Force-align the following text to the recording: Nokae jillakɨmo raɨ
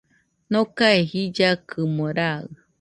Nokae 0.51 0.99
jillakɨmo 1.11 2.05
raɨ 2.17 2.43